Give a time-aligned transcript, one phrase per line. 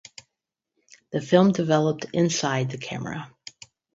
[1.11, 3.31] The film developed inside the camera.